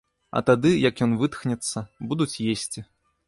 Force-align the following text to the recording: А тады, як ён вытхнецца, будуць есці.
А 0.37 0.41
тады, 0.47 0.71
як 0.89 1.03
ён 1.07 1.13
вытхнецца, 1.19 1.85
будуць 2.13 2.39
есці. 2.55 2.85